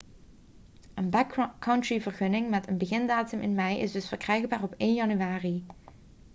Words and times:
een 0.93 1.09
backcountry-vergunning 1.09 2.49
met 2.49 2.67
een 2.67 2.77
begindatum 2.77 3.39
in 3.39 3.53
mei 3.55 3.77
is 3.79 3.91
dus 3.91 4.07
verkrijgbaar 4.07 4.63
op 4.63 4.73
1 4.77 4.93
januari 4.93 5.65